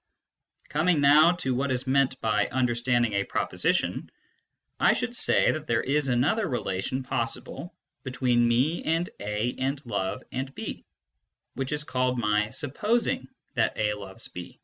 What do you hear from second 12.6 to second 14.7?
(upposing that A loves B.